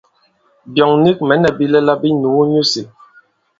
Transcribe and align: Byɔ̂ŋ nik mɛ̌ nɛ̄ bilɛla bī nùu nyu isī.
Byɔ̂ŋ 0.73 0.91
nik 1.03 1.19
mɛ̌ 1.27 1.35
nɛ̄ 1.41 1.51
bilɛla 1.57 1.93
bī 2.01 2.09
nùu 2.21 2.41
nyu 2.51 2.61
isī. 2.65 2.83